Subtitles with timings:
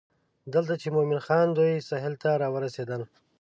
[0.53, 3.01] دلته چې مومن خان دوی سهیل ته راورسېدل.